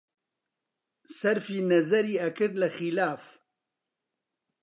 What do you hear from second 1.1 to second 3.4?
سەرفی نەزەری ئەکرد لە خیلاف